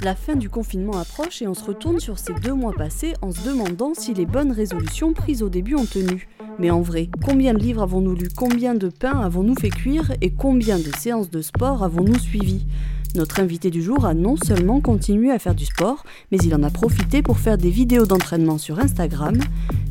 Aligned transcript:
La 0.00 0.14
fin 0.16 0.34
du 0.34 0.48
confinement 0.48 0.98
approche 0.98 1.42
et 1.42 1.46
on 1.46 1.54
se 1.54 1.64
retourne 1.64 2.00
sur 2.00 2.18
ces 2.18 2.32
deux 2.34 2.54
mois 2.54 2.72
passés 2.72 3.12
en 3.22 3.30
se 3.30 3.46
demandant 3.46 3.92
si 3.94 4.14
les 4.14 4.26
bonnes 4.26 4.50
résolutions 4.50 5.12
prises 5.12 5.42
au 5.42 5.48
début 5.48 5.76
ont 5.76 5.84
tenu. 5.84 6.28
Mais 6.58 6.70
en 6.70 6.80
vrai, 6.80 7.08
combien 7.24 7.54
de 7.54 7.58
livres 7.58 7.82
avons-nous 7.82 8.14
lus, 8.14 8.30
combien 8.36 8.74
de 8.74 8.88
pain 8.88 9.20
avons-nous 9.20 9.54
fait 9.54 9.70
cuire 9.70 10.10
et 10.20 10.30
combien 10.30 10.78
de 10.78 10.90
séances 10.98 11.30
de 11.30 11.40
sport 11.40 11.84
avons-nous 11.84 12.18
suivies? 12.18 12.66
Notre 13.14 13.40
invité 13.40 13.70
du 13.70 13.82
jour 13.82 14.06
a 14.06 14.14
non 14.14 14.36
seulement 14.36 14.80
continué 14.80 15.30
à 15.30 15.38
faire 15.38 15.54
du 15.54 15.66
sport, 15.66 16.02
mais 16.30 16.38
il 16.38 16.54
en 16.54 16.62
a 16.62 16.70
profité 16.70 17.20
pour 17.20 17.38
faire 17.38 17.58
des 17.58 17.68
vidéos 17.68 18.06
d'entraînement 18.06 18.56
sur 18.56 18.80
Instagram. 18.80 19.34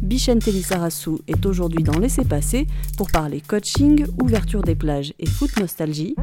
Bichente 0.02 0.48
Lissarassou 0.48 1.20
est 1.28 1.46
aujourd'hui 1.46 1.84
dans 1.84 2.00
Laisser 2.00 2.26
passer 2.26 2.66
pour 2.98 3.12
parler 3.12 3.40
coaching, 3.48 4.06
ouverture 4.22 4.64
des 4.64 4.76
plages 4.76 5.14
et 5.20 5.28
foot 5.28 5.52
nostalgie. 5.60 6.16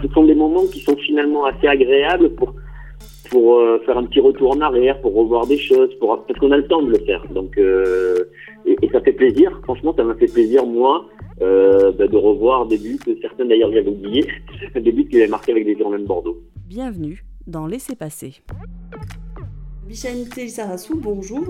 Ce 0.00 0.08
sont 0.08 0.24
des 0.24 0.36
moments 0.36 0.66
qui 0.72 0.80
sont 0.80 0.96
finalement 0.96 1.46
assez 1.46 1.66
agréables 1.66 2.30
pour 2.36 2.54
pour 3.30 3.58
euh, 3.58 3.78
faire 3.84 3.98
un 3.98 4.04
petit 4.04 4.20
retour 4.20 4.50
en 4.50 4.60
arrière, 4.60 5.00
pour 5.00 5.14
revoir 5.14 5.46
des 5.46 5.58
choses, 5.58 5.90
pour 5.98 6.24
parce 6.26 6.38
qu'on 6.38 6.50
a 6.50 6.56
le 6.56 6.66
temps 6.66 6.82
de 6.82 6.90
le 6.90 6.98
faire. 6.98 7.24
Donc 7.30 7.56
euh, 7.58 8.30
et, 8.66 8.76
ça 8.92 9.00
fait 9.00 9.12
plaisir. 9.12 9.60
Franchement, 9.64 9.94
ça 9.96 10.04
m'a 10.04 10.14
fait 10.14 10.32
plaisir 10.32 10.66
moi 10.66 11.06
euh, 11.42 11.92
bah, 11.92 12.06
de 12.06 12.16
revoir 12.16 12.66
des 12.66 12.78
buts 12.78 12.98
que 13.04 13.18
certains 13.20 13.44
d'ailleurs 13.44 13.72
j'avais 13.72 13.90
oubliés, 13.90 14.26
des 14.74 14.92
buts 14.92 15.06
qu'il 15.06 15.18
avait 15.20 15.28
marqués 15.28 15.52
avec 15.52 15.64
des 15.64 15.76
Girondins 15.76 15.98
de 15.98 16.06
Bordeaux. 16.06 16.40
Bienvenue 16.68 17.24
dans 17.46 17.66
Laissez 17.66 17.94
passer. 17.94 18.42
Bichente 19.86 20.48
Sarassou, 20.48 20.98
bonjour. 20.98 21.44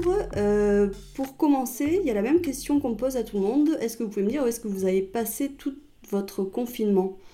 pour 1.15 1.37
commencer, 1.37 2.01
il 2.03 2.07
y 2.07 2.11
a 2.11 2.15
la 2.15 2.23
même 2.23 2.41
question 2.41 2.81
qu'on 2.81 2.95
pose 2.95 3.17
à 3.17 3.23
tout 3.23 3.37
le 3.37 3.43
monde. 3.43 3.69
Est-ce 3.81 3.97
que 3.97 4.03
vous 4.03 4.11
pouvez 4.11 4.25
me 4.25 4.31
dire 4.31 4.43
où 4.43 4.47
est-ce 4.47 4.61
que 4.61 4.69
vous 4.69 4.85
avez 4.85 5.03
passé 5.03 5.53
tout 5.57 5.75
votre 6.11 6.43
confinement? 6.43 7.17
euh, 7.17 7.34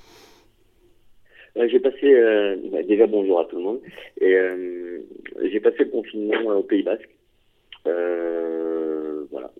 j'ai 1.68 1.80
passé, 1.80 2.14
euh, 2.14 2.56
déjà 2.86 3.06
bonjour 3.06 3.40
à 3.40 3.44
tout 3.46 3.56
le 3.56 3.62
monde, 3.62 3.80
et 4.20 4.34
euh, 4.34 4.98
j'ai 5.50 5.60
passé 5.60 5.78
le 5.80 5.90
confinement 5.90 6.56
au 6.56 6.62
Pays 6.62 6.82
Basque. 6.82 7.08
voilà. 9.30 9.50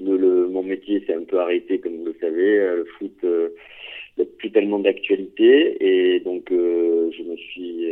Mon 0.00 0.62
métier 0.62 1.04
s'est 1.06 1.14
un 1.14 1.24
peu 1.24 1.38
arrêté, 1.38 1.78
comme 1.78 1.96
vous 1.98 2.06
le 2.06 2.16
savez. 2.20 2.58
Le 2.58 2.84
foot, 2.98 3.24
a 4.18 4.24
plus 4.38 4.50
tellement 4.50 4.78
d'actualité, 4.78 5.76
et 5.80 6.20
donc 6.20 6.46
je 6.50 7.22
me 7.22 7.36
suis, 7.36 7.86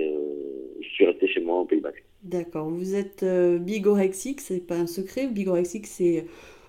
je 0.81 0.89
suis 0.89 1.07
resté 1.07 1.27
chez 1.29 1.41
moi 1.41 1.61
au 1.61 1.65
Pays 1.65 1.81
Basque. 1.81 2.05
D'accord. 2.23 2.69
Vous 2.69 2.95
êtes 2.95 3.25
bigorexique, 3.61 4.41
c'est 4.41 4.67
pas 4.67 4.77
un 4.77 4.87
secret. 4.87 5.27
Bigorexique, 5.29 5.87
c'est, 5.87 6.25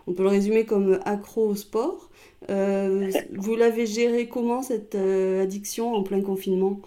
on 0.10 0.14
peut 0.14 0.24
le 0.24 0.30
résumer 0.30 0.66
comme 0.66 1.00
accro 1.06 1.50
au 1.50 1.56
sport. 1.56 2.10
Euh, 2.50 3.12
vous 3.32 3.56
l'avez 3.56 3.86
géré 3.86 4.28
comment 4.28 4.64
cette 4.64 4.96
euh, 4.96 5.44
addiction 5.44 5.94
en 5.94 6.02
plein 6.02 6.22
confinement? 6.22 6.80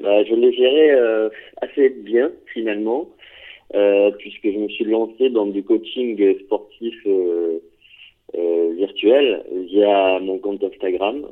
Bah, 0.00 0.22
Je 0.24 0.34
l'ai 0.34 0.52
géré 0.52 0.92
euh, 0.92 1.28
assez 1.60 1.88
bien 1.88 2.30
finalement, 2.52 3.08
puisque 4.18 4.44
je 4.44 4.58
me 4.58 4.68
suis 4.68 4.84
lancé 4.84 5.28
dans 5.30 5.46
du 5.46 5.64
coaching 5.64 6.38
sportif 6.44 6.94
virtuel 8.76 9.44
via 9.68 10.20
mon 10.20 10.38
compte 10.38 10.62
Instagram. 10.62 11.26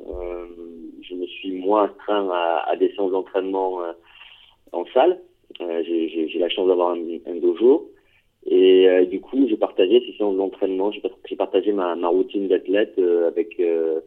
je 1.02 1.14
me 1.14 1.26
suis 1.26 1.52
moins 1.52 1.84
astreint 1.84 2.28
à, 2.32 2.74
des 2.76 2.90
séances 2.92 3.12
d'entraînement 3.12 3.78
en 4.72 4.84
salle. 4.92 5.20
J'ai 5.60 6.38
la 6.40 6.48
chance 6.48 6.66
d'avoir 6.66 6.90
un, 6.90 7.00
un, 7.26 7.36
dojo. 7.36 7.91
Et 8.62 8.88
euh, 8.88 9.04
du 9.06 9.20
coup, 9.20 9.44
j'ai 9.48 9.56
partagé 9.56 10.00
ces 10.06 10.16
séances 10.16 10.36
d'entraînement, 10.36 10.92
j'ai 10.92 11.36
partagé 11.36 11.72
ma, 11.72 11.94
routine 12.06 12.46
d'athlète 12.46 12.94
euh, 12.98 13.26
avec 13.26 13.58
euh, 13.58 13.98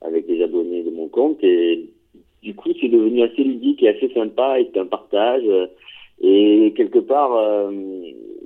avec 0.00 0.26
des 0.26 0.42
abonnés 0.42 0.82
de 0.82 0.90
mon 0.90 1.08
compte. 1.08 1.44
Et 1.44 1.90
du 2.42 2.54
coup, 2.54 2.70
c'est 2.80 2.88
devenu 2.88 3.22
assez 3.22 3.44
ludique 3.44 3.82
et 3.82 3.90
assez 3.90 4.08
sympa. 4.14 4.58
Et 4.58 4.64
c'était 4.64 4.80
un 4.80 4.86
partage. 4.86 5.44
et 6.22 6.72
quelque 6.74 7.00
part, 7.00 7.32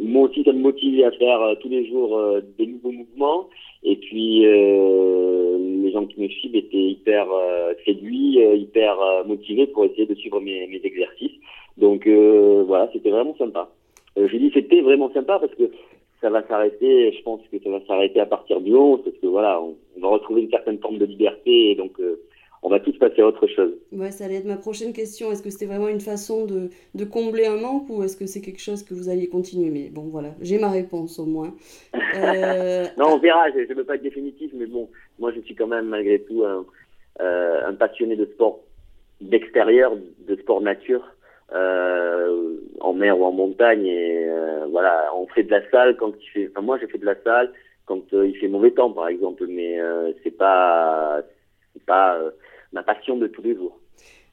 moi 0.01 0.23
aussi, 0.29 0.43
ça 0.43 0.53
me 0.53 0.61
motivait 0.61 1.05
à 1.05 1.13
faire 1.13 1.41
tous 1.61 1.69
les 1.69 1.87
jours 1.87 2.19
des 2.59 2.67
nouveaux 2.67 2.91
mouvements. 2.91 3.49
Et 3.85 3.97
puis, 3.97 4.41
les 4.41 5.93
gens 5.93 6.07
qui 6.07 6.21
me 6.21 6.29
suivent 6.29 6.57
étaient 6.57 6.89
hyper 6.97 7.27
séduits, 7.85 8.39
hyper 8.57 8.97
motivés 9.27 9.67
pour 9.69 9.85
essayer 9.85 10.07
de 10.07 10.15
suivre 10.15 10.41
mes 10.41 10.81
exercices. 10.83 11.39
Donc 11.77 12.09
voilà, 12.09 12.91
c'était 12.93 13.11
vraiment 13.11 13.37
sympa. 13.37 13.71
Euh, 14.19 14.29
je 14.29 14.37
dis 14.37 14.51
c'était 14.53 14.81
vraiment 14.81 15.13
sympa 15.13 15.39
parce 15.39 15.55
que 15.55 15.71
ça 16.21 16.31
va 16.31 16.47
s'arrêter, 16.47 17.13
je 17.13 17.23
pense 17.23 17.41
que 17.51 17.59
ça 17.63 17.71
va 17.71 17.85
s'arrêter 17.87 18.21
à 18.21 18.27
partir 18.27 18.61
du 18.61 18.75
11 18.75 19.03
parce 19.05 19.17
que 19.17 19.27
voilà, 19.27 19.61
on, 19.61 19.77
va 20.01 20.09
retrouver 20.09 20.43
une 20.43 20.51
certaine 20.51 20.79
forme 20.79 20.99
de 20.99 21.05
liberté 21.05 21.71
et 21.71 21.75
donc 21.75 21.99
euh, 22.01 22.23
on 22.63 22.69
va 22.69 22.79
tous 22.79 22.97
passer 22.97 23.23
à 23.23 23.27
autre 23.27 23.47
chose. 23.49 23.73
Ouais, 23.91 24.13
ça 24.13 24.25
allait 24.25 24.37
être 24.37 24.45
ma 24.45 24.57
prochaine 24.57 24.93
question. 24.93 25.33
Est-ce 25.33 25.43
que 25.43 25.51
c'était 25.51 25.67
vraiment 25.67 25.89
une 25.89 26.01
façon 26.01 26.47
de, 26.47 26.71
de 26.95 27.05
combler 27.05 27.47
un 27.47 27.57
manque 27.57 27.91
ou 27.91 28.05
est-ce 28.05 28.17
que 28.17 28.27
c'est 28.27 28.41
quelque 28.41 28.61
chose 28.61 28.85
que 28.85 28.95
vous 28.95 29.09
alliez 29.09 29.29
continuer? 29.29 29.71
Mais 29.71 29.89
bon, 29.91 30.03
voilà, 30.03 30.29
j'ai 30.41 30.59
ma 30.59 30.71
réponse 30.71 31.19
au 31.19 31.27
moins. 31.27 31.55
Euh... 32.15 32.85
non, 32.99 33.15
on 33.15 33.19
verra, 33.19 33.51
je 33.51 33.61
ne 33.61 33.75
veux 33.75 33.85
pas 33.85 33.95
être 33.95 34.03
définitif, 34.03 34.51
mais 34.55 34.67
bon, 34.67 34.91
moi 35.19 35.33
je 35.33 35.41
suis 35.41 35.55
quand 35.55 35.67
même 35.67 35.87
malgré 35.87 36.21
tout 36.21 36.45
un, 36.45 36.67
euh, 37.21 37.67
un 37.67 37.73
passionné 37.73 38.17
de 38.17 38.27
sport 38.27 38.61
d'extérieur, 39.23 39.97
de 39.97 40.37
sport 40.37 40.61
nature. 40.61 41.03
Euh, 41.55 42.57
en 42.81 42.95
mer 42.95 43.19
ou 43.19 43.25
en 43.25 43.33
montagne 43.33 43.85
et 43.85 44.25
euh, 44.27 44.65
voilà 44.71 45.11
on 45.15 45.27
fait 45.27 45.43
de 45.43 45.51
la 45.51 45.69
salle 45.71 45.99
quand 45.99 46.13
il 46.19 46.27
fait 46.31 46.49
enfin 46.51 46.63
moi 46.63 46.79
j'ai 46.79 46.87
fait 46.87 46.97
de 46.97 47.05
la 47.05 47.15
salle 47.23 47.53
quand 47.85 48.01
euh, 48.15 48.27
il 48.27 48.35
fait 48.39 48.49
mauvais 48.49 48.71
temps 48.71 48.91
par 48.91 49.09
exemple 49.09 49.45
mais 49.49 49.79
c'est 50.23 50.31
pas 50.31 51.21
c'est 51.75 51.85
pas 51.85 52.19
ma 52.73 52.83
passion 52.83 53.19
de 53.19 53.27
tous 53.27 53.43
les 53.43 53.55
jours. 53.55 53.79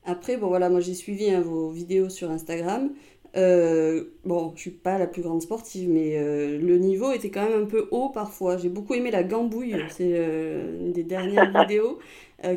Après 0.06 0.38
bon 0.38 0.47
voilà 0.47 0.69
moi 0.69 0.80
j'ai 0.80 0.94
suivi 0.94 1.30
hein, 1.30 1.41
vos 1.41 1.69
vidéos 1.69 2.07
sur 2.07 2.31
Instagram 2.31 2.91
euh, 3.38 4.03
bon, 4.25 4.53
je 4.56 4.62
suis 4.62 4.72
pas 4.72 4.97
la 4.97 5.07
plus 5.07 5.22
grande 5.22 5.41
sportive, 5.41 5.90
mais 5.90 6.17
euh, 6.17 6.57
le 6.57 6.78
niveau 6.78 7.12
était 7.12 7.29
quand 7.29 7.47
même 7.47 7.63
un 7.63 7.66
peu 7.66 7.88
haut 7.91 8.09
parfois. 8.09 8.57
J'ai 8.57 8.69
beaucoup 8.69 8.95
aimé 8.95 9.12
la 9.12 9.23
gambouille, 9.23 9.75
c'est 9.90 10.13
euh, 10.16 10.79
une 10.79 10.91
des 10.91 11.03
dernières 11.03 11.51
vidéos 11.62 12.00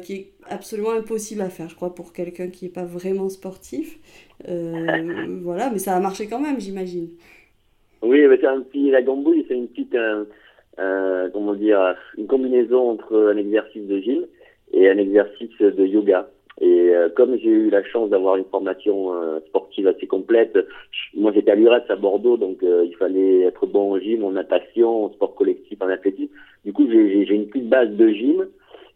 qui 0.01 0.13
est 0.13 0.27
absolument 0.49 0.93
impossible 0.93 1.41
à 1.41 1.51
faire, 1.51 1.69
je 1.69 1.75
crois, 1.75 1.93
pour 1.93 2.13
quelqu'un 2.13 2.49
qui 2.49 2.67
n'est 2.67 2.71
pas 2.71 2.85
vraiment 2.85 3.29
sportif. 3.29 3.99
voilà, 4.47 5.71
mais 5.71 5.79
ça 5.79 5.97
a 5.97 6.01
marché 6.01 6.29
quand 6.29 6.39
même, 6.39 6.61
j'imagine. 6.61 7.09
Oui, 8.01 8.25
mais 8.29 8.39
c'est 8.41 8.47
un 8.47 8.61
petit, 8.61 8.91
la 8.91 9.03
gambouille, 9.03 9.45
c'est 9.49 9.55
une 9.55 9.67
petite, 9.67 9.97
comment 10.77 11.55
dire, 11.55 11.97
une 12.17 12.29
combinaison 12.29 12.91
entre 12.91 13.33
un 13.33 13.37
exercice 13.37 13.87
de 13.89 13.99
gym 13.99 14.27
et 14.73 14.89
un 14.89 14.99
exercice 14.99 15.59
de 15.59 15.85
yoga. 15.85 16.31
Et 16.61 16.91
euh, 16.91 17.09
comme 17.09 17.37
j'ai 17.39 17.49
eu 17.49 17.71
la 17.71 17.83
chance 17.85 18.11
d'avoir 18.11 18.37
une 18.37 18.45
formation 18.45 19.15
euh, 19.15 19.41
sportive 19.47 19.89
assez 19.89 20.07
complète, 20.07 20.59
moi 21.15 21.33
j'étais 21.35 21.51
à 21.51 21.55
l'URES 21.55 21.85
à 21.89 21.97
Bordeaux, 21.97 22.37
donc 22.37 22.63
euh, 22.63 22.85
il 22.87 22.95
fallait 22.97 23.43
être 23.43 23.67
bon 23.67 23.93
au 23.93 23.99
gym, 23.99 24.25
en 24.25 24.33
natation, 24.33 25.07
en 25.07 25.13
sport 25.13 25.35
collectif, 25.35 25.81
en 25.81 25.89
athlétisme. 25.89 26.33
Du 26.65 26.73
coup, 26.73 26.87
j'ai 26.89 27.35
une 27.35 27.49
petite 27.49 27.69
base 27.69 27.91
de 27.91 28.09
gym. 28.09 28.47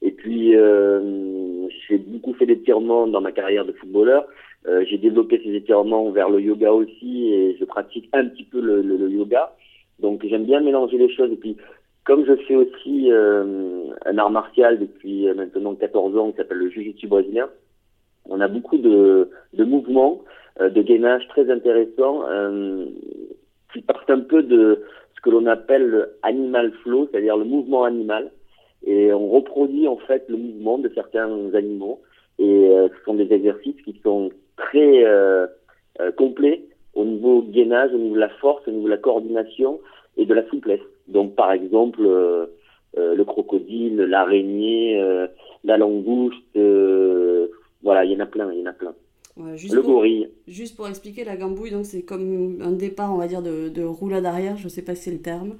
Et 0.02 0.10
puis, 0.12 0.52
j'ai 0.52 1.98
beaucoup 1.98 2.34
fait 2.34 2.46
d'étirements 2.46 3.06
dans 3.06 3.22
ma 3.22 3.32
carrière 3.32 3.64
de 3.64 3.72
footballeur. 3.72 4.26
j'ai 4.88 4.98
développé 4.98 5.40
ces 5.42 5.54
étirements 5.54 6.10
vers 6.10 6.28
le 6.28 6.40
yoga 6.40 6.72
aussi 6.72 7.32
et 7.32 7.56
je 7.58 7.64
pratique 7.64 8.08
un 8.12 8.26
petit 8.26 8.44
peu 8.44 8.60
le, 8.60 8.82
le, 8.82 8.96
le 8.98 9.10
yoga. 9.10 9.56
Donc 9.98 10.24
j'aime 10.24 10.44
bien 10.44 10.60
mélanger 10.60 10.98
les 10.98 11.12
choses. 11.12 11.32
Et 11.32 11.36
puis 11.36 11.56
comme 12.06 12.24
je 12.24 12.36
fais 12.46 12.54
aussi 12.54 13.10
euh, 13.10 13.90
un 14.06 14.18
art 14.18 14.30
martial 14.30 14.78
depuis 14.78 15.28
euh, 15.28 15.34
maintenant 15.34 15.74
14 15.74 16.16
ans 16.16 16.30
qui 16.30 16.36
s'appelle 16.36 16.58
le 16.58 16.70
Jiu-Jitsu 16.70 17.08
brésilien, 17.08 17.50
on 18.26 18.40
a 18.40 18.46
beaucoup 18.46 18.78
de, 18.78 19.28
de 19.52 19.64
mouvements, 19.64 20.22
euh, 20.60 20.70
de 20.70 20.82
gainage 20.82 21.26
très 21.28 21.50
intéressants 21.50 22.22
qui 23.72 23.82
partent 23.82 24.10
un 24.10 24.20
peu 24.20 24.42
de 24.42 24.84
ce 25.16 25.20
que 25.20 25.30
l'on 25.30 25.46
appelle 25.46 25.84
le 25.84 26.16
animal 26.22 26.72
flow, 26.84 27.08
c'est-à-dire 27.10 27.36
le 27.36 27.44
mouvement 27.44 27.84
animal. 27.84 28.30
Et 28.86 29.12
on 29.12 29.28
reproduit 29.28 29.88
en 29.88 29.96
fait 29.96 30.24
le 30.28 30.36
mouvement 30.36 30.78
de 30.78 30.88
certains 30.94 31.28
animaux. 31.54 32.00
Et 32.38 32.70
ce 32.70 33.04
sont 33.04 33.14
des 33.14 33.32
exercices 33.32 33.80
qui 33.82 33.98
sont 34.04 34.30
très 34.56 35.04
complets 36.16 36.62
au 36.94 37.04
niveau 37.04 37.42
gainage, 37.42 37.92
au 37.92 37.98
niveau 37.98 38.14
de 38.14 38.20
la 38.20 38.28
force, 38.28 38.66
au 38.68 38.70
niveau 38.70 38.84
de 38.84 38.90
la 38.90 38.98
coordination 38.98 39.80
et 40.16 40.24
de 40.24 40.34
la 40.34 40.48
souplesse. 40.48 40.80
Donc 41.08 41.34
par 41.34 41.52
exemple 41.52 42.00
euh, 42.04 42.46
euh, 42.98 43.14
le 43.14 43.24
crocodile, 43.24 43.96
l'araignée, 43.96 45.00
euh, 45.00 45.26
la 45.64 45.76
langouste, 45.76 46.58
voilà, 47.82 48.04
il 48.04 48.12
y 48.12 48.16
en 48.16 48.20
a 48.20 48.26
plein, 48.26 48.52
il 48.52 48.60
y 48.60 48.62
en 48.62 48.70
a 48.70 48.72
plein. 48.72 48.94
le 49.36 49.82
gorille. 49.82 50.28
Juste 50.48 50.76
pour 50.76 50.88
expliquer, 50.88 51.24
la 51.24 51.36
gambouille, 51.36 51.70
donc 51.70 51.84
c'est 51.84 52.02
comme 52.02 52.58
un 52.62 52.72
départ, 52.72 53.14
on 53.14 53.18
va 53.18 53.28
dire, 53.28 53.42
de, 53.42 53.68
de 53.68 53.82
roulade 53.84 54.24
arrière, 54.24 54.56
je 54.56 54.64
ne 54.64 54.68
sais 54.68 54.82
pas 54.82 54.94
si 54.94 55.04
c'est 55.04 55.12
le 55.12 55.20
terme. 55.22 55.56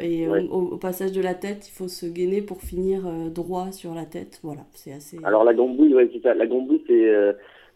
et 0.00 0.26
au, 0.28 0.78
passage 0.78 1.12
de 1.12 1.20
la 1.20 1.34
tête, 1.34 1.68
il 1.68 1.72
faut 1.72 1.88
se 1.88 2.06
gainer 2.06 2.40
pour 2.40 2.62
finir 2.62 3.02
droit 3.34 3.72
sur 3.72 3.94
la 3.94 4.04
tête. 4.04 4.40
Voilà, 4.42 4.62
c'est 4.72 4.92
assez. 4.92 5.18
Alors 5.24 5.44
la 5.44 5.54
gambouille, 5.54 5.94
ouais, 5.94 6.08
c'est 6.12 6.22
ça. 6.22 6.34
La 6.34 6.46
gambouille, 6.46 6.82
c'est, 6.86 7.12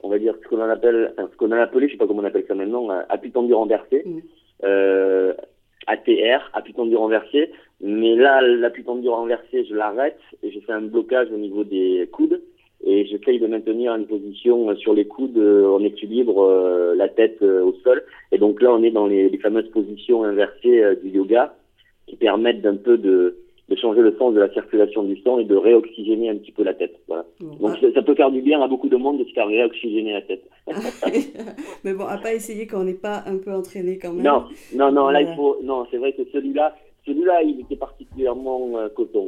on 0.02 0.08
va 0.08 0.18
dire, 0.18 0.34
ce 0.42 0.48
qu'on 0.48 0.60
appelle, 0.60 1.12
ce 1.18 1.36
qu'on 1.36 1.50
a 1.50 1.60
appelé, 1.60 1.88
je 1.88 1.92
sais 1.92 1.98
pas 1.98 2.06
comment 2.06 2.22
on 2.22 2.24
appelle 2.24 2.46
ça 2.46 2.54
maintenant, 2.54 2.88
appui 3.08 3.32
tendu 3.32 3.52
renversé. 3.52 4.04
ATR, 5.88 6.50
appui 6.52 6.72
tendu 6.74 6.96
renversé. 6.96 7.50
Mais 7.80 8.14
là, 8.14 8.40
l'appui 8.40 8.84
tendu 8.84 9.08
renversé, 9.08 9.64
je 9.64 9.74
l'arrête 9.74 10.18
et 10.42 10.50
je 10.50 10.60
fais 10.60 10.72
un 10.72 10.82
blocage 10.82 11.28
au 11.32 11.36
niveau 11.36 11.64
des 11.64 12.08
coudes. 12.12 12.40
et 12.84 13.06
j'essaye 13.06 13.40
de 13.40 13.46
maintenir 13.48 13.94
une 13.94 14.06
position 14.06 14.74
sur 14.76 14.94
les 14.94 15.06
coudes 15.06 15.38
en 15.38 15.82
équilibre, 15.82 16.94
la 16.96 17.08
tête 17.08 17.42
au 17.42 17.72
sol. 17.84 18.04
Et 18.30 18.38
donc 18.38 18.62
là, 18.62 18.72
on 18.72 18.82
est 18.82 18.92
dans 18.92 19.06
les, 19.06 19.28
les 19.28 19.38
fameuses 19.38 19.70
positions 19.70 20.22
inversées 20.24 20.96
du 21.02 21.10
yoga 21.10 21.54
qui 22.06 22.16
permettent 22.16 22.62
d'un 22.62 22.76
peu 22.76 22.96
de, 22.96 23.36
de 23.68 23.76
changer 23.76 24.00
le 24.00 24.16
sens 24.16 24.34
de 24.34 24.40
la 24.40 24.50
circulation 24.52 25.02
du 25.02 25.20
sang 25.20 25.38
et 25.38 25.44
de 25.44 25.54
réoxygéner 25.54 26.30
un 26.30 26.36
petit 26.36 26.52
peu 26.52 26.64
la 26.64 26.74
tête. 26.74 26.94
Voilà. 27.06 27.24
Donc 27.60 27.76
ça, 27.94 28.02
peut 28.02 28.14
faire 28.14 28.30
du 28.30 28.40
bien 28.40 28.62
à 28.62 28.68
beaucoup 28.68 28.88
de 28.88 28.96
monde 28.96 29.18
de 29.18 29.24
se 29.24 29.32
faire 29.32 29.46
réoxygéner 29.46 30.12
la 30.12 30.22
tête. 30.22 30.42
Mais 31.84 31.92
bon, 31.92 32.06
à 32.06 32.16
pas 32.18 32.32
essayer 32.32 32.66
quand 32.66 32.80
on 32.80 32.84
n'est 32.84 32.94
pas 32.94 33.22
un 33.26 33.36
peu 33.36 33.52
entraîné 33.52 33.98
quand 33.98 34.12
même. 34.12 34.24
Non, 34.24 34.44
non, 34.74 34.90
non, 34.90 35.08
là 35.08 35.20
il 35.20 35.34
faut. 35.34 35.58
Non, 35.62 35.86
c'est 35.90 35.98
vrai 35.98 36.12
que 36.12 36.22
celui-là, 36.32 36.74
celui-là, 37.06 37.42
il 37.42 37.60
était 37.60 37.76
particulièrement 37.76 38.70
euh, 38.76 38.88
coton. 38.88 39.26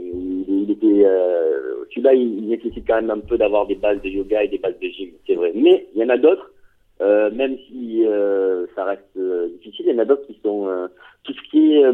Il, 0.49 0.71
était, 0.71 1.05
euh, 1.05 1.85
celui-là, 1.91 2.15
il, 2.15 2.47
nécessite 2.49 2.87
quand 2.87 2.97
même 2.97 3.11
un 3.11 3.21
peu 3.21 3.37
d'avoir 3.39 3.67
des 3.67 3.75
bases 3.75 4.01
de 4.03 4.09
yoga 4.09 4.45
et 4.45 4.49
des 4.49 4.59
bases 4.59 4.79
de 4.81 4.89
gym, 4.89 5.11
c'est 5.27 5.35
vrai. 5.35 5.53
Mais 5.55 5.87
il 5.95 6.01
y 6.01 6.05
en 6.05 6.09
a 6.09 6.19
d'autres, 6.19 6.53
euh, 7.01 7.31
même 7.31 7.57
si 7.69 8.05
euh, 8.07 8.67
ça 8.75 8.85
reste 8.85 9.19
difficile, 9.55 9.87
il 9.89 9.93
y 9.93 9.97
en 9.97 9.99
a 9.99 10.05
d'autres 10.05 10.27
qui 10.27 10.39
sont 10.43 10.69
tout 11.25 11.33
ce 11.33 11.51
qui 11.51 11.75
est 11.75 11.85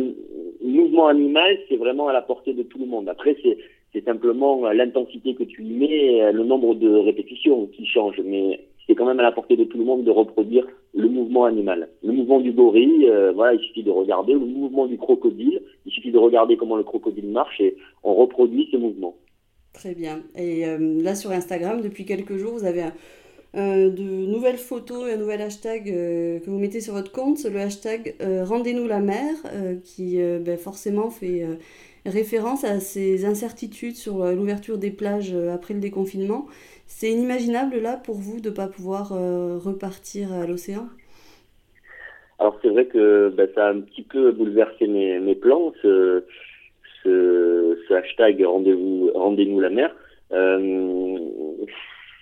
mouvement 0.63 1.09
animal, 1.09 1.59
c'est 1.69 1.77
vraiment 1.77 2.09
à 2.09 2.13
la 2.13 2.23
portée 2.23 2.53
de 2.53 2.63
tout 2.63 2.79
le 2.79 2.87
monde. 2.87 3.09
Après, 3.09 3.37
c'est 3.43 4.05
simplement 4.05 4.71
l'intensité 4.73 5.35
que 5.35 5.45
tu 5.45 5.63
y 5.63 5.73
mets, 5.73 6.33
le 6.33 6.45
nombre 6.45 6.75
de 6.75 6.89
répétitions 6.89 7.67
qui 7.67 7.87
change, 7.87 8.21
mais 8.25 8.61
c'est 8.87 8.95
quand 8.95 9.07
même 9.07 9.19
à 9.19 9.23
la 9.23 9.33
portée 9.33 9.57
de 9.57 9.65
tout 9.65 9.79
le 9.79 9.85
monde 9.85 10.05
de 10.05 10.11
reproduire 10.11 10.67
le 10.95 11.09
mouvement 11.09 11.45
animal. 11.45 11.89
Le 12.05 12.13
mouvement 12.13 12.41
du 12.41 12.53
gorille, 12.53 13.09
euh, 13.09 13.33
voilà, 13.33 13.55
il 13.55 13.61
suffit 13.61 13.83
de 13.83 13.91
regarder. 13.91 14.33
Le 14.33 14.39
mouvement 14.39 14.87
du 14.87 14.97
crocodile, 14.97 15.61
il 15.85 15.93
suffit 15.93 16.13
de 16.13 16.19
regarder 16.19 16.57
comment 16.57 16.77
le 16.77 16.85
crocodile 16.85 17.29
marche 17.29 17.61
et 17.61 17.77
on 18.05 18.15
reproduit 18.15 18.69
ce 18.71 18.77
mouvement. 18.77 19.17
Très 19.73 19.95
bien. 19.95 20.21
Et 20.37 20.67
euh, 20.67 21.03
là 21.03 21.15
sur 21.15 21.33
Instagram, 21.33 21.83
depuis 21.83 22.05
quelques 22.05 22.37
jours, 22.37 22.53
vous 22.53 22.65
avez 22.65 22.85
euh, 23.57 23.91
de 23.91 24.03
nouvelles 24.03 24.59
photos 24.59 25.09
et 25.09 25.15
un 25.15 25.17
nouvel 25.17 25.41
hashtag 25.43 25.85
que 25.87 26.45
vous 26.47 26.59
mettez 26.59 26.81
sur 26.81 26.95
votre 26.95 27.13
compte, 27.13 27.45
le 27.45 27.59
hashtag 27.59 28.15
Rendez-nous 28.21 28.87
la 28.87 29.01
mer, 29.01 29.35
qui 29.85 30.19
ben, 30.19 30.59
forcément 30.59 31.11
fait 31.11 31.47
référence 32.09 32.65
à 32.65 32.81
ces 32.81 33.25
incertitudes 33.25 33.97
sur 33.97 34.23
euh, 34.23 34.33
l'ouverture 34.33 34.79
des 34.79 34.91
plages 34.91 35.33
euh, 35.35 35.53
après 35.53 35.75
le 35.75 35.81
déconfinement. 35.81 36.47
C'est 36.87 37.11
inimaginable 37.11 37.79
là 37.79 37.97
pour 37.97 38.17
vous 38.17 38.41
de 38.41 38.51
ne 38.51 38.55
pas 38.55 38.69
pouvoir 38.69 39.13
euh, 39.13 39.59
repartir 39.59 40.33
à 40.33 40.47
l'océan? 40.47 40.87
Alors 42.39 42.59
c'est 42.63 42.69
vrai 42.69 42.87
que 42.87 43.33
ben, 43.35 43.49
ça 43.55 43.67
a 43.67 43.71
un 43.71 43.81
petit 43.81 44.03
peu 44.03 44.31
bouleversé 44.33 44.87
mes, 44.87 45.35
plans, 45.35 45.73
ce, 45.83 46.23
hashtag 47.91 48.45
rendez-nous 48.45 49.61
la 49.61 49.71
mer. 49.71 49.97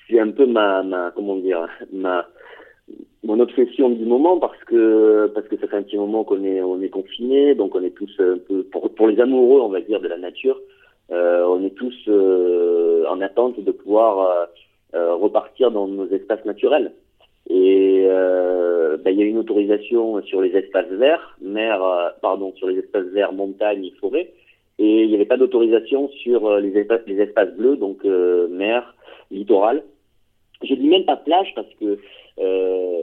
C'est 0.08 0.20
un 0.20 0.30
peu 0.30 0.46
ma, 0.46 0.82
ma 0.82 1.10
comment 1.14 1.36
dire 1.36 1.68
ma 1.92 2.26
mon 3.22 3.40
obsession 3.40 3.88
du 3.88 4.04
moment 4.04 4.38
parce 4.38 4.62
que 4.64 5.30
parce 5.34 5.48
que 5.48 5.56
ça 5.58 5.66
fait 5.66 5.76
un 5.76 5.82
petit 5.82 5.96
moment 5.96 6.24
qu'on 6.24 6.44
est 6.44 6.60
on 6.60 6.80
est 6.82 6.90
confiné 6.90 7.54
donc 7.54 7.74
on 7.74 7.82
est 7.82 7.96
tous 7.96 8.14
un 8.18 8.38
peu 8.38 8.64
pour 8.64 8.94
pour 8.94 9.08
les 9.08 9.20
amoureux 9.20 9.60
on 9.60 9.68
va 9.68 9.80
dire 9.80 10.00
de 10.00 10.08
la 10.08 10.18
nature 10.18 10.60
euh, 11.10 11.44
on 11.46 11.64
est 11.64 11.74
tous 11.74 11.94
euh, 12.08 13.04
en 13.08 13.20
attente 13.20 13.60
de 13.60 13.72
pouvoir 13.72 14.18
euh, 14.20 14.46
euh 14.94 15.14
repartir 15.14 15.70
dans 15.70 15.86
nos 15.86 16.08
espaces 16.08 16.44
naturels. 16.44 16.92
Et 17.50 18.06
euh, 18.08 18.96
ben, 18.96 19.10
il 19.10 19.18
y 19.18 19.22
a 19.22 19.26
une 19.26 19.36
autorisation 19.36 20.22
sur 20.22 20.40
les 20.40 20.56
espaces 20.56 20.88
verts 20.88 21.36
mer 21.42 21.82
euh, 21.84 22.08
pardon 22.22 22.54
sur 22.56 22.68
les 22.68 22.78
espaces 22.78 23.06
verts 23.06 23.32
montagne 23.32 23.90
forêt. 24.00 24.32
Et 24.78 25.02
il 25.02 25.08
n'y 25.08 25.14
avait 25.14 25.26
pas 25.26 25.36
d'autorisation 25.36 26.08
sur 26.08 26.58
les 26.58 26.76
espaces 26.78 27.02
les 27.06 27.20
espaces 27.20 27.54
bleus 27.54 27.76
donc 27.76 28.02
mer 28.04 28.94
littoral 29.30 29.84
je 30.64 30.74
dis 30.74 30.86
même 30.86 31.04
pas 31.04 31.16
plage 31.16 31.52
parce 31.54 31.72
que 31.80 31.98
euh, 32.38 33.02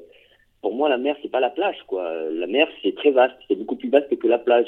pour 0.61 0.75
moi, 0.75 0.89
la 0.89 0.97
mer, 0.97 1.15
c'est 1.21 1.31
pas 1.31 1.39
la 1.39 1.49
plage, 1.49 1.77
quoi. 1.87 2.11
La 2.31 2.47
mer, 2.47 2.67
c'est 2.83 2.95
très 2.95 3.11
vaste, 3.11 3.35
c'est 3.47 3.55
beaucoup 3.55 3.75
plus 3.75 3.89
vaste 3.89 4.15
que 4.15 4.27
la 4.27 4.37
plage. 4.37 4.67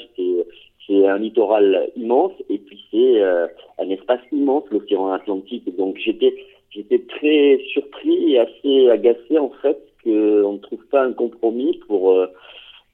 C'est 0.86 1.06
un 1.06 1.18
littoral 1.18 1.90
immense 1.96 2.32
et 2.50 2.58
puis 2.58 2.84
c'est 2.90 3.22
euh, 3.22 3.46
un 3.78 3.88
espace 3.88 4.20
immense, 4.32 4.64
l'océan 4.70 5.12
Atlantique. 5.12 5.74
Donc 5.76 5.96
j'étais 5.98 6.34
j'étais 6.70 6.98
très 6.98 7.58
surpris 7.72 8.34
et 8.34 8.38
assez 8.40 8.90
agacé 8.90 9.38
en 9.38 9.50
fait 9.62 9.78
qu'on 10.02 10.52
ne 10.52 10.58
trouve 10.58 10.84
pas 10.88 11.02
un 11.02 11.12
compromis 11.12 11.80
pour 11.86 12.12
euh, 12.12 12.26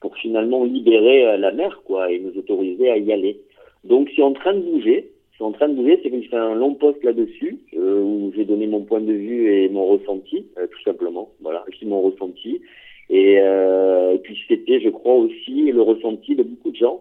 pour 0.01 0.17
finalement 0.17 0.65
libérer 0.65 1.37
la 1.37 1.51
mer, 1.53 1.83
quoi, 1.85 2.11
et 2.11 2.21
nous 2.21 2.39
autoriser 2.39 2.91
à 2.91 2.99
y 2.99 3.13
aller. 3.13 3.41
Donc 3.85 4.09
c'est 4.15 4.23
en 4.23 4.33
train 4.33 4.55
de 4.55 4.61
bouger 4.61 5.11
en 5.45 5.53
train 5.53 5.69
de 5.69 5.75
bouger, 5.75 5.99
c'est 6.03 6.11
que 6.11 6.21
j'ai 6.21 6.29
fait 6.29 6.37
un 6.37 6.55
long 6.55 6.75
post 6.75 7.03
là-dessus 7.03 7.59
euh, 7.75 8.03
où 8.03 8.33
j'ai 8.35 8.45
donné 8.45 8.67
mon 8.67 8.83
point 8.83 9.01
de 9.01 9.13
vue 9.13 9.53
et 9.53 9.69
mon 9.69 9.87
ressenti, 9.87 10.47
euh, 10.59 10.67
tout 10.67 10.83
simplement. 10.83 11.31
Voilà, 11.41 11.65
c'est 11.79 11.87
mon 11.87 12.03
ressenti. 12.03 12.61
Et, 13.09 13.41
euh, 13.41 14.15
et 14.15 14.19
puis 14.19 14.39
c'était, 14.49 14.81
je 14.81 14.89
crois 14.91 15.15
aussi, 15.15 15.73
le 15.73 15.83
ressenti 15.83 16.35
de 16.35 16.43
beaucoup 16.43 16.71
de 16.71 16.77
gens. 16.77 17.01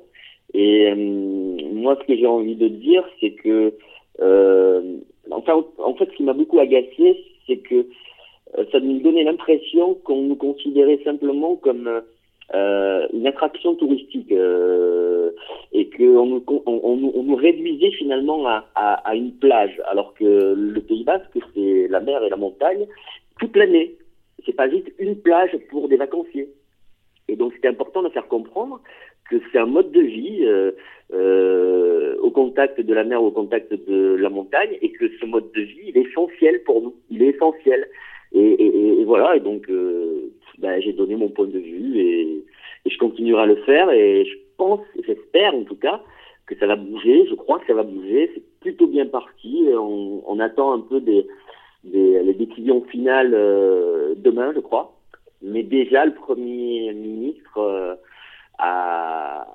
Et 0.53 0.91
moi, 0.95 1.97
ce 2.01 2.07
que 2.07 2.17
j'ai 2.17 2.25
envie 2.25 2.55
de 2.55 2.67
dire, 2.67 3.03
c'est 3.19 3.31
que, 3.31 3.73
enfin, 5.29 5.63
en 5.77 5.93
fait, 5.93 6.09
ce 6.09 6.15
qui 6.15 6.23
m'a 6.23 6.33
beaucoup 6.33 6.59
agacé, 6.59 7.23
c'est 7.45 7.57
que 7.57 7.85
ça 8.71 8.79
nous 8.79 8.99
donnait 8.99 9.25
l'impression 9.25 9.93
qu'on 9.93 10.23
nous 10.23 10.35
considérait 10.35 10.99
simplement 11.03 11.55
comme 11.55 12.01
une 12.51 13.27
attraction 13.27 13.75
touristique 13.75 14.33
on, 16.07 17.23
nous 17.23 17.35
réduisait 17.35 17.91
finalement 17.91 18.45
à, 18.47 19.15
une 19.15 19.33
plage, 19.33 19.81
alors 19.89 20.13
que 20.13 20.53
le 20.55 20.81
Pays 20.81 21.03
Basque, 21.03 21.37
c'est 21.53 21.87
la 21.89 21.99
mer 21.99 22.23
et 22.23 22.29
la 22.29 22.37
montagne 22.37 22.85
toute 23.39 23.55
l'année. 23.55 23.95
C'est 24.45 24.55
pas 24.55 24.69
juste 24.69 24.91
une 24.99 25.15
plage 25.15 25.55
pour 25.69 25.89
des 25.89 25.97
vacanciers. 25.97 26.49
Et 27.27 27.35
donc 27.35 27.53
c'était 27.53 27.67
important 27.67 28.01
de 28.01 28.09
faire 28.09 28.27
comprendre 28.27 28.81
que 29.29 29.35
c'est 29.51 29.59
un 29.59 29.65
mode 29.65 29.91
de 29.91 30.01
vie 30.01 30.45
euh, 30.45 30.71
euh, 31.13 32.17
au 32.21 32.31
contact 32.31 32.81
de 32.81 32.93
la 32.93 33.03
mer, 33.03 33.21
au 33.21 33.31
contact 33.31 33.71
de 33.73 34.15
la 34.15 34.29
montagne, 34.29 34.77
et 34.81 34.91
que 34.91 35.05
ce 35.19 35.25
mode 35.25 35.51
de 35.53 35.61
vie, 35.61 35.89
il 35.89 35.97
est 35.97 36.07
essentiel 36.09 36.63
pour 36.63 36.81
nous. 36.81 36.95
Il 37.11 37.21
est 37.21 37.27
essentiel. 37.27 37.87
Et 38.31 39.03
voilà, 39.05 39.35
et 39.35 39.39
donc 39.39 39.69
euh, 39.69 40.31
ben, 40.59 40.79
j'ai 40.81 40.93
donné 40.93 41.15
mon 41.15 41.29
point 41.29 41.47
de 41.47 41.57
vue 41.57 41.97
et, 41.99 42.43
et, 42.85 42.89
je 42.89 42.97
continuerai 42.99 43.41
à 43.41 43.45
le 43.47 43.55
faire 43.63 43.89
et 43.89 44.23
je 44.25 44.48
pense, 44.59 44.81
j'espère 45.07 45.55
en 45.55 45.63
tout 45.63 45.79
cas, 45.85 46.01
que 46.47 46.55
ça 46.59 46.67
va 46.67 46.75
bouger. 46.75 47.17
Je 47.29 47.35
crois 47.35 47.59
que 47.59 47.67
ça 47.67 47.73
va 47.73 47.83
bouger. 47.83 48.29
C'est 48.33 48.43
plutôt 48.59 48.87
bien 48.87 49.05
parti. 49.05 49.53
On, 49.73 50.21
on 50.27 50.39
attend 50.39 50.73
un 50.73 50.81
peu 50.91 50.99
des, 51.09 51.25
des 51.83 52.21
les 52.27 52.33
décisions 52.33 52.81
finales 52.93 53.33
euh, 53.33 54.13
demain, 54.17 54.51
je 54.53 54.59
crois. 54.59 54.85
Mais 55.41 55.63
déjà, 55.63 56.05
le 56.05 56.13
Premier 56.13 56.93
ministre 56.93 57.57
euh, 57.57 57.95
a, 58.57 59.47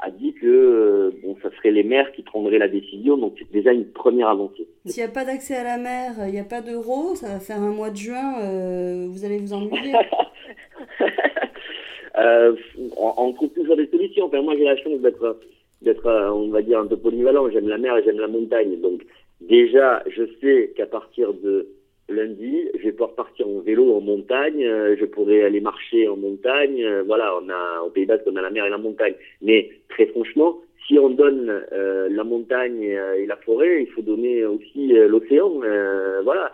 a 0.00 0.10
dit 0.10 0.32
que 0.34 0.46
euh, 0.46 1.10
bon, 1.22 1.36
ça 1.42 1.50
serait 1.56 1.70
les 1.70 1.82
maires 1.82 2.10
qui 2.12 2.22
prendraient 2.22 2.58
la 2.58 2.68
décision, 2.68 3.16
donc 3.16 3.34
c'est 3.38 3.50
déjà 3.50 3.72
une 3.72 3.86
première 3.86 4.28
avancée. 4.28 4.66
S'il 4.86 5.02
n'y 5.02 5.08
a 5.08 5.12
pas 5.12 5.24
d'accès 5.24 5.56
à 5.56 5.64
la 5.64 5.78
mer, 5.78 6.12
il 6.26 6.32
n'y 6.32 6.40
a 6.40 6.44
pas 6.44 6.60
d'euros, 6.60 7.14
ça 7.14 7.28
va 7.28 7.40
faire 7.40 7.60
un 7.60 7.72
mois 7.72 7.90
de 7.90 7.96
juin, 7.96 8.40
euh, 8.42 9.06
vous 9.10 9.24
allez 9.24 9.38
vous 9.38 9.52
ennuyer. 9.52 9.94
euh, 12.18 12.54
on, 12.96 13.32
trouve 13.32 13.50
toujours 13.50 13.76
des 13.76 13.86
solutions. 13.86 14.26
Enfin, 14.26 14.42
moi, 14.42 14.54
j'ai 14.56 14.64
la 14.64 14.76
chance 14.76 15.00
d'être, 15.00 15.38
d'être, 15.82 16.06
euh, 16.06 16.30
on 16.30 16.48
va 16.48 16.62
dire, 16.62 16.80
un 16.80 16.86
peu 16.86 16.96
polyvalent. 16.96 17.50
J'aime 17.50 17.68
la 17.68 17.78
mer 17.78 17.96
et 17.96 18.04
j'aime 18.04 18.18
la 18.18 18.28
montagne. 18.28 18.80
Donc, 18.80 19.02
déjà, 19.40 20.02
je 20.08 20.24
sais 20.40 20.72
qu'à 20.76 20.86
partir 20.86 21.32
de 21.34 21.68
lundi, 22.08 22.68
je 22.78 22.84
vais 22.84 22.92
pouvoir 22.92 23.14
partir 23.14 23.46
en 23.46 23.60
vélo 23.60 23.94
en 23.94 24.00
montagne, 24.00 24.64
euh, 24.64 24.96
je 24.98 25.04
pourrais 25.04 25.42
aller 25.42 25.60
marcher 25.60 26.08
en 26.08 26.16
montagne. 26.16 26.82
Euh, 26.82 27.02
voilà, 27.06 27.34
on 27.40 27.48
a 27.48 27.82
au 27.82 27.90
Pays 27.90 28.06
Basque, 28.06 28.24
on 28.26 28.36
a 28.36 28.42
la 28.42 28.50
mer 28.50 28.64
et 28.64 28.70
la 28.70 28.78
montagne. 28.78 29.14
Mais 29.42 29.70
très 29.88 30.06
franchement, 30.06 30.58
si 30.86 30.98
on 30.98 31.10
donne 31.10 31.62
euh, 31.72 32.08
la 32.10 32.24
montagne 32.24 32.82
et 32.82 33.26
la 33.26 33.36
forêt, 33.36 33.82
il 33.82 33.88
faut 33.88 34.02
donner 34.02 34.44
aussi 34.46 34.88
l'océan. 34.88 35.60
voilà. 36.24 36.50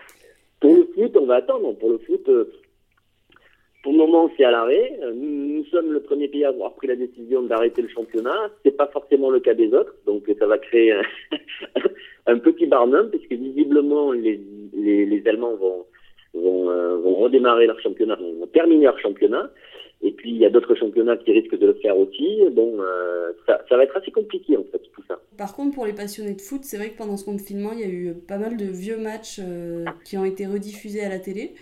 Pour 0.61 0.77
le 0.77 0.89
foot, 0.95 1.17
on 1.17 1.27
va 1.27 1.37
attendre. 1.37 1.77
Pour 1.79 1.91
le 1.91 1.99
foot, 1.99 2.29
pour 3.85 3.93
le 3.93 3.99
moment, 3.99 4.31
c'est 4.37 4.45
à 4.45 4.51
l'arrêt. 4.51 4.99
Nous, 5.15 5.59
nous, 5.59 5.65
sommes 5.67 5.93
le 5.93 6.01
premier 6.01 6.27
pays 6.27 6.45
à 6.45 6.49
avoir 6.49 6.73
pris 6.75 6.89
la 6.89 6.97
décision 6.97 7.43
d'arrêter 7.43 7.83
le 7.83 7.89
championnat. 7.89 8.51
C'est 8.65 8.77
pas 8.77 8.89
forcément 8.89 9.31
le 9.31 9.41
cas 9.41 9.55
des 9.55 9.73
autres, 9.73 9.95
donc 10.07 10.25
ça 10.39 10.47
va 10.47 10.59
créer 10.59 10.93
un, 12.27 12.39
petit 12.39 12.67
barnum, 12.67 13.11
puisque 13.11 13.33
visiblement 13.33 14.11
les 14.13 14.41
les, 14.75 15.23
Allemands 15.27 15.55
vont, 15.57 15.85
vont, 16.35 16.71
euh, 16.71 16.97
redémarrer 16.97 17.67
leur 17.67 17.81
championnat, 17.81 18.17
vont 18.17 18.47
terminer 18.53 18.85
leur 18.85 18.99
championnat. 18.99 19.51
Et 20.03 20.13
puis 20.13 20.31
il 20.31 20.37
y 20.37 20.45
a 20.45 20.51
d'autres 20.51 20.75
championnats 20.75 21.17
qui 21.17 21.33
risquent 21.33 21.59
de 21.59 21.67
le 21.67 21.75
faire 21.75 21.99
aussi. 21.99 22.41
Bon, 22.53 22.77
euh, 22.81 23.33
ça, 23.47 23.65
va 23.71 23.85
être 23.85 23.97
assez 23.97 24.11
compliqué 24.11 24.57
en 24.57 24.65
fait 24.65 24.81
tout 24.93 25.03
ça. 25.09 25.19
Par 25.39 25.55
contre, 25.55 25.75
pour 25.75 25.87
les 25.87 25.95
passionnés 25.95 26.35
de 26.35 26.41
foot, 26.41 26.61
c'est 26.63 26.77
vrai 26.77 26.91
que 26.91 26.99
pendant 26.99 27.17
ce 27.17 27.25
confinement, 27.25 27.71
il 27.73 27.81
y 27.81 27.85
a 27.85 27.89
eu 27.89 28.15
pas 28.15 28.37
mal 28.37 28.57
de 28.57 28.67
vieux 28.67 28.99
matchs 28.99 29.41
euh, 29.41 29.85
qui 30.05 30.19
ont 30.19 30.25
été 30.25 30.47
rediffusés 30.47 31.03
à 31.03 31.09
la 31.09 31.19
télé. 31.19 31.53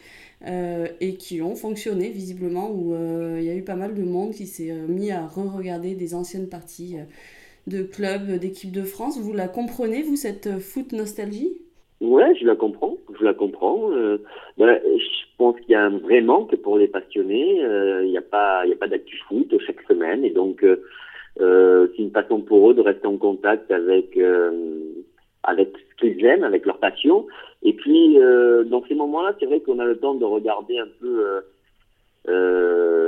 Euh, 0.45 0.89
et 1.01 1.15
qui 1.15 1.41
ont 1.41 1.55
fonctionné 1.55 2.11
visiblement, 2.11 2.69
où 2.71 2.95
euh, 2.95 3.37
il 3.39 3.45
y 3.45 3.51
a 3.51 3.55
eu 3.55 3.63
pas 3.63 3.77
mal 3.77 3.95
de 3.95 4.03
monde 4.03 4.33
qui 4.33 4.47
s'est 4.47 4.73
mis 4.89 5.13
à 5.13 5.27
re-regarder 5.27 5.95
des 5.95 6.15
anciennes 6.15 6.49
parties 6.49 6.97
de 7.69 7.85
clubs, 7.85 8.39
d'équipes 8.41 8.73
de 8.73 8.83
France. 8.83 9.21
Vous 9.21 9.33
la 9.33 9.47
comprenez, 9.47 10.03
vous, 10.03 10.17
cette 10.17 10.59
foot 10.59 10.93
nostalgie? 10.93 11.61
Ouais, 12.03 12.35
je 12.35 12.45
la 12.45 12.57
comprends, 12.57 12.97
je 13.17 13.25
la 13.25 13.33
comprends. 13.33 13.93
Euh, 13.93 14.19
ben, 14.59 14.77
je 14.85 15.37
pense 15.39 15.55
qu'il 15.61 15.71
y 15.71 15.77
a 15.77 15.85
un 15.85 15.99
vrai 15.99 16.21
manque 16.21 16.57
pour 16.57 16.77
les 16.77 16.89
passionnés. 16.89 17.63
Euh, 17.63 18.05
il 18.05 18.11
n'y 18.11 18.19
a 18.19 18.23
pas, 18.23 18.67
il 18.67 18.75
pas 18.75 18.89
d'actu 18.89 19.17
foot 19.29 19.55
chaque 19.65 19.81
semaine, 19.83 20.25
et 20.25 20.31
donc 20.31 20.65
euh, 20.65 20.83
euh 21.41 21.87
c'est 21.95 22.03
une 22.03 22.11
façon 22.11 22.41
pour 22.41 22.69
eux 22.69 22.75
de 22.75 22.81
rester 22.81 23.07
en 23.07 23.19
contact 23.19 23.71
avec 23.71 24.19
avec 25.45 25.73
ce 25.91 25.97
qu'ils 26.01 26.25
aiment, 26.25 26.43
avec 26.43 26.67
leur 26.67 26.79
passion. 26.79 27.27
Et 27.63 27.73
puis 27.75 28.19
dans 28.67 28.85
ces 28.89 28.95
moments-là, 28.95 29.35
c'est 29.39 29.47
vrai 29.47 29.61
qu'on 29.61 29.79
a 29.79 29.85
le 29.85 29.97
temps 29.97 30.15
de 30.15 30.25
regarder 30.25 30.79
un 30.79 30.89
peu 31.01 31.43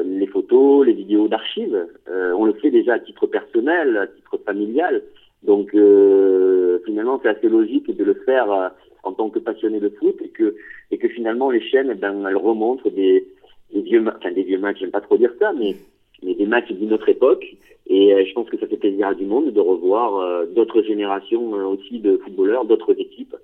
les 0.04 0.26
photos, 0.28 0.86
les 0.86 0.92
vidéos 0.92 1.26
d'archives. 1.28 1.86
on 2.08 2.44
le 2.44 2.52
fait 2.54 2.70
déjà 2.70 2.94
à 2.94 2.98
titre 3.00 3.26
personnel, 3.26 3.96
à 3.96 4.06
titre 4.06 4.38
familial. 4.46 5.02
Donc 5.44 5.74
euh, 5.74 6.78
finalement, 6.84 7.20
c'est 7.22 7.28
assez 7.28 7.48
logique 7.48 7.94
de 7.94 8.04
le 8.04 8.14
faire 8.14 8.50
euh, 8.50 8.68
en 9.02 9.12
tant 9.12 9.28
que 9.28 9.38
passionné 9.38 9.78
de 9.78 9.90
foot 9.90 10.16
et 10.22 10.28
que 10.28 10.56
et 10.90 10.98
que 10.98 11.08
finalement 11.08 11.50
les 11.50 11.60
chaînes, 11.60 11.90
eh 11.92 11.94
ben, 11.94 12.26
elles 12.26 12.36
remontrent 12.36 12.90
des, 12.90 13.26
des 13.72 13.82
vieux, 13.82 14.02
enfin 14.06 14.32
des 14.32 14.42
vieux 14.42 14.58
matchs. 14.58 14.78
J'aime 14.80 14.90
pas 14.90 15.02
trop 15.02 15.18
dire 15.18 15.32
ça, 15.38 15.52
mais 15.52 15.76
mais 16.22 16.34
des 16.34 16.46
matchs 16.46 16.72
d'une 16.72 16.92
autre 16.94 17.08
époque. 17.10 17.44
Et 17.86 18.14
euh, 18.14 18.24
je 18.26 18.32
pense 18.32 18.48
que 18.48 18.58
ça 18.58 18.66
fait 18.66 18.78
plaisir 18.78 19.08
à 19.08 19.14
du 19.14 19.26
monde 19.26 19.52
de 19.52 19.60
revoir 19.60 20.46
d'autres 20.48 20.82
générations 20.82 21.52
aussi 21.52 21.98
de 21.98 22.16
footballeurs, 22.16 22.64
d'autres 22.64 22.98
équipes. 22.98 23.36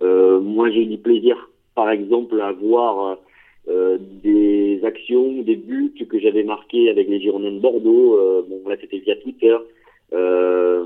Moi, 0.00 0.70
j'ai 0.70 0.84
du 0.86 0.98
plaisir, 0.98 1.50
par 1.74 1.90
exemple, 1.90 2.40
à 2.40 2.52
voir 2.52 3.18
des 3.66 4.80
actions, 4.82 5.42
des 5.42 5.56
buts 5.56 5.94
que 6.08 6.18
j'avais 6.18 6.42
marqués 6.42 6.90
avec 6.90 7.08
les 7.08 7.20
Girondins 7.20 7.52
de 7.52 7.60
Bordeaux. 7.60 8.44
bon, 8.48 8.68
là, 8.68 8.76
c'était 8.80 8.98
via 8.98 9.16
Twitter. 9.16 9.56
Euh, 10.12 10.84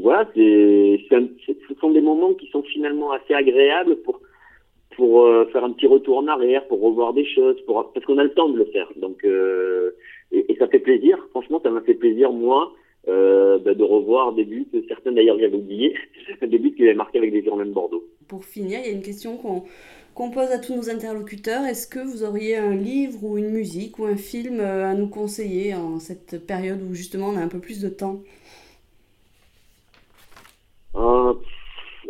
voilà, 0.00 0.28
c'est, 0.34 1.00
ce 1.10 1.74
sont 1.80 1.90
des 1.90 2.00
moments 2.00 2.34
qui 2.34 2.46
sont 2.48 2.62
finalement 2.62 3.12
assez 3.12 3.34
agréables 3.34 3.96
pour 3.96 4.20
pour 4.96 5.26
euh, 5.26 5.44
faire 5.52 5.62
un 5.62 5.70
petit 5.70 5.86
retour 5.86 6.18
en 6.18 6.26
arrière, 6.26 6.66
pour 6.66 6.80
revoir 6.80 7.12
des 7.12 7.24
choses, 7.24 7.56
pour 7.66 7.92
parce 7.92 8.04
qu'on 8.04 8.18
a 8.18 8.24
le 8.24 8.34
temps 8.34 8.48
de 8.48 8.58
le 8.58 8.64
faire. 8.66 8.88
Donc 8.96 9.24
euh, 9.24 9.92
et, 10.32 10.56
ça 10.58 10.66
fait 10.66 10.80
plaisir. 10.80 11.18
Franchement, 11.30 11.60
ça 11.62 11.70
m'a 11.70 11.80
fait 11.82 11.94
plaisir 11.94 12.32
moi 12.32 12.72
euh, 13.08 13.58
bah, 13.58 13.74
de 13.74 13.82
revoir 13.82 14.32
des 14.32 14.44
buts. 14.44 14.66
Certains 14.88 15.12
d'ailleurs 15.12 15.38
j'avais 15.38 15.56
oublié 15.56 15.94
des 16.42 16.58
buts 16.58 16.74
qu'il 16.74 16.84
avait 16.84 16.94
marqués 16.94 17.18
avec 17.18 17.32
des 17.32 17.42
Girondins 17.42 17.66
de 17.66 17.72
Bordeaux. 17.72 18.04
Pour 18.26 18.44
finir, 18.44 18.80
il 18.84 18.86
y 18.86 18.90
a 18.90 18.94
une 18.94 19.02
question 19.02 19.36
qu'on 20.14 20.30
pose 20.30 20.50
à 20.50 20.58
tous 20.58 20.74
nos 20.74 20.90
interlocuteurs. 20.90 21.64
Est-ce 21.64 21.86
que 21.86 22.00
vous 22.00 22.24
auriez 22.24 22.56
un 22.56 22.74
livre 22.74 23.24
ou 23.24 23.38
une 23.38 23.50
musique 23.50 23.98
ou 23.98 24.04
un 24.04 24.16
film 24.16 24.60
à 24.60 24.94
nous 24.94 25.08
conseiller 25.08 25.74
en 25.74 25.98
cette 25.98 26.46
période 26.46 26.82
où 26.82 26.94
justement 26.94 27.28
on 27.28 27.36
a 27.36 27.40
un 27.40 27.48
peu 27.48 27.60
plus 27.60 27.80
de 27.80 27.88
temps? 27.88 28.20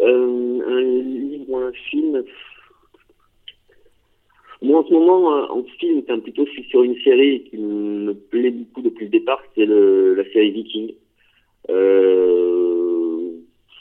Euh, 0.00 0.60
un 0.66 0.80
livre 0.80 1.44
ou 1.48 1.56
un 1.56 1.72
film. 1.90 2.24
Moi, 4.60 4.80
en 4.80 4.86
ce 4.86 4.92
moment, 4.92 5.28
en 5.52 5.62
film, 5.78 6.02
c'est 6.04 6.12
un 6.12 6.18
plutôt 6.18 6.46
sur 6.68 6.82
une 6.82 7.00
série 7.02 7.44
qui 7.44 7.58
me 7.58 8.12
plaît 8.12 8.50
beaucoup 8.50 8.82
depuis 8.82 9.04
le 9.04 9.10
départ, 9.10 9.40
c'est 9.54 9.66
la 9.66 10.24
série 10.32 10.50
Viking. 10.50 10.94
Euh, 11.70 13.30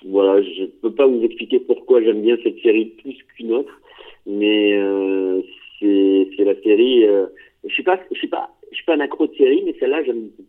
voilà, 0.06 0.42
je 0.42 0.66
peux 0.82 0.94
pas 0.94 1.08
vous 1.08 1.24
expliquer 1.24 1.60
pourquoi 1.60 2.02
j'aime 2.02 2.22
bien 2.22 2.38
cette 2.44 2.60
série 2.62 2.86
plus 3.02 3.18
qu'une 3.36 3.54
autre, 3.54 3.82
mais 4.26 4.78
euh, 4.78 5.42
c'est 5.80 6.44
la 6.44 6.60
série. 6.62 7.06
Euh, 7.06 7.26
je 7.66 7.74
suis 7.74 7.84
pas, 7.84 8.00
je 8.12 8.18
suis 8.18 8.28
pas, 8.28 8.56
je 8.72 8.76
suis 8.76 8.86
pas 8.86 8.96
un 8.96 9.00
accro 9.00 9.26
de 9.26 9.36
série, 9.36 9.64
mais 9.66 9.76
celle-là 9.80 10.04
j'aime 10.04 10.28
beaucoup. 10.28 10.46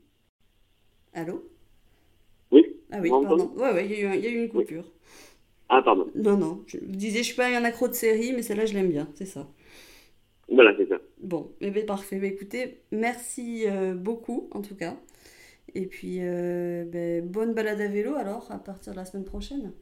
Allô? 1.15 1.43
Ah 2.91 2.99
oui, 3.01 3.11
pardon. 3.11 3.51
Ouais, 3.57 3.73
ouais, 3.73 3.87
il 3.87 4.01
y, 4.01 4.27
a 4.27 4.31
eu 4.31 4.45
une 4.45 4.49
coupure. 4.49 4.85
Ah, 5.69 5.83
pardon. 5.83 6.09
Non, 6.15 6.37
non. 6.39 6.65
Je 6.67 6.79
vous 6.79 6.97
disais, 6.97 7.19
je 7.19 7.25
suis 7.25 7.37
pas 7.37 7.49
un 7.49 7.65
accro 7.65 7.89
de 7.89 7.93
série, 7.93 8.33
mais 8.33 8.43
celle-là, 8.43 8.65
je 8.65 8.75
l'aime 8.75 8.91
bien, 8.91 9.09
c'est 9.15 9.27
ça. 9.27 9.47
Voilà, 10.49 10.75
c'est 10.77 10.89
ça. 10.89 10.99
Bon, 11.21 11.51
eh 11.61 11.71
bien, 11.71 11.85
parfait. 11.85 12.19
Bah, 12.19 12.27
écoutez, 12.27 12.79
merci 12.91 13.65
euh, 13.67 13.95
beaucoup, 13.95 14.49
en 14.53 14.63
tout 14.63 14.77
cas. 14.77 14.95
Et 15.75 15.87
puis, 15.87 16.19
euh, 16.21 16.85
ben, 16.85 17.27
bonne 17.27 17.55
balade 17.55 17.81
à 17.81 17.89
vélo, 17.89 18.15
alors, 18.15 18.51
à 18.51 18.59
partir 18.59 18.93
de 18.93 18.99
la 18.99 19.05
semaine 19.05 19.27
prochaine. 19.27 19.73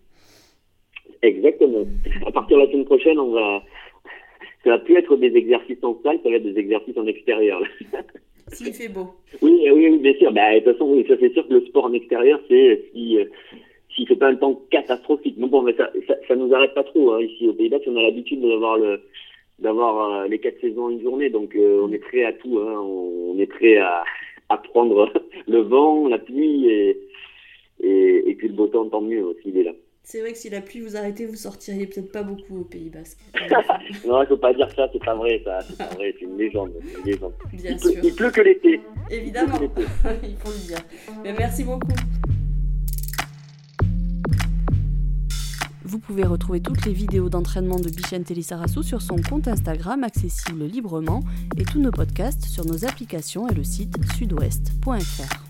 Exactement. 1.22 1.86
À 2.26 2.32
partir 2.32 2.56
de 2.58 2.62
la 2.62 2.70
semaine 2.70 2.84
prochaine, 2.84 3.18
on 3.18 3.32
va... 3.32 3.62
Ça 4.64 4.70
va 4.70 4.78
plus 4.80 4.96
être 4.96 5.16
des 5.16 5.36
exercices 5.36 5.78
en 5.82 5.96
salle, 6.02 6.18
ça 6.24 6.28
va 6.28 6.36
être 6.36 6.42
des 6.42 6.58
exercices 6.58 6.96
en 6.98 7.06
extérieur. 7.06 7.62
S'il 8.48 8.72
fait 8.72 8.88
beau. 8.88 9.14
Oui, 9.40 9.64
oui, 9.72 9.98
bien 9.98 10.14
sûr. 10.14 10.32
Bah, 10.32 10.54
de 10.54 10.58
toute 10.58 10.72
façon, 10.72 11.04
ça 11.06 11.14
c'est 11.20 11.32
sûr 11.32 11.46
que 11.46 11.54
le 11.54 11.66
sport 11.66 11.84
en 11.84 11.92
extérieur, 11.92 12.40
c'est 12.48 12.84
si 12.92 13.16
euh, 13.18 13.26
s'il 13.94 14.08
fait 14.08 14.16
pas 14.16 14.28
un 14.28 14.34
temps 14.34 14.60
catastrophique. 14.70 15.36
Non, 15.38 15.46
bon, 15.46 15.62
mais 15.62 15.74
ça, 15.74 15.90
ça, 16.08 16.14
ça 16.26 16.34
nous 16.34 16.52
arrête 16.52 16.74
pas 16.74 16.82
trop 16.82 17.12
hein, 17.12 17.20
ici 17.22 17.48
au 17.48 17.52
Pays 17.52 17.68
Basque. 17.68 17.84
On 17.86 17.96
a 17.96 18.02
l'habitude 18.02 18.40
d'avoir 18.40 18.76
le 18.76 19.02
d'avoir 19.58 20.10
euh, 20.10 20.28
les 20.28 20.38
quatre 20.38 20.60
saisons 20.60 20.84
en 20.84 20.90
une 20.90 21.02
journée, 21.02 21.30
donc 21.30 21.54
euh, 21.54 21.80
on 21.82 21.92
est 21.92 21.98
prêt 21.98 22.24
à 22.24 22.32
tout. 22.32 22.58
Hein, 22.58 22.78
on, 22.80 23.38
est 23.38 23.46
prêt 23.46 23.78
à, 23.78 24.04
à 24.48 24.58
prendre 24.58 25.12
le 25.48 25.60
vent, 25.60 26.08
la 26.08 26.18
pluie 26.18 26.68
et, 26.68 27.00
et, 27.80 28.30
et 28.30 28.34
puis 28.34 28.48
le 28.48 28.54
beau 28.54 28.66
temps, 28.66 28.88
tant 28.88 29.00
mieux 29.00 29.36
s'il 29.42 29.58
est 29.58 29.64
là. 29.64 29.72
C'est 30.02 30.20
vrai 30.20 30.30
que 30.30 30.38
si 30.38 30.48
la 30.50 30.60
pluie 30.60 30.80
vous 30.80 30.96
arrêtait, 30.96 31.24
vous 31.24 31.34
sortiriez 31.34 31.84
peut-être 31.84 32.12
pas 32.12 32.22
beaucoup 32.22 32.60
au 32.60 32.64
Pays 32.64 32.90
Basque. 32.90 33.18
non, 34.06 34.22
il 34.22 34.28
faut 34.28 34.36
pas 34.36 34.54
dire 34.54 34.70
ça, 34.70 34.88
c'est 34.92 35.04
pas 35.04 35.16
vrai, 35.16 35.42
ça. 35.44 35.62
C'est 35.62 35.76
pas 35.76 35.92
vrai, 35.96 36.14
c'est 36.16 36.26
une 36.26 36.38
légende. 36.38 36.70
Une 36.96 37.10
légende. 37.10 37.32
Bien 37.52 37.72
il, 37.72 37.80
sûr. 37.80 37.92
Pleut, 37.92 38.00
il 38.04 38.14
pleut 38.14 38.30
que 38.30 38.40
l'été. 38.40 38.80
Évidemment, 39.10 39.58
il 40.22 40.36
faut 40.36 40.52
le 40.52 40.66
dire. 40.68 40.78
Mais 41.24 41.32
merci 41.36 41.64
beaucoup. 41.64 41.88
Vous 45.96 46.02
pouvez 46.02 46.24
retrouver 46.24 46.60
toutes 46.60 46.84
les 46.84 46.92
vidéos 46.92 47.30
d'entraînement 47.30 47.80
de 47.80 47.88
Bichente 47.88 48.26
Telissarassou 48.26 48.82
sur 48.82 49.00
son 49.00 49.16
compte 49.16 49.48
Instagram 49.48 50.04
accessible 50.04 50.64
librement 50.64 51.22
et 51.56 51.64
tous 51.64 51.80
nos 51.80 51.90
podcasts 51.90 52.44
sur 52.44 52.66
nos 52.66 52.84
applications 52.84 53.48
et 53.48 53.54
le 53.54 53.64
site 53.64 53.96
sudouest.fr. 54.14 55.45